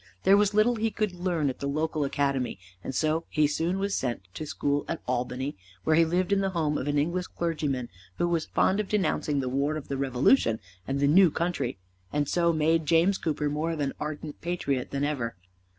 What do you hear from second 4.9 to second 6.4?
Albany, where he lived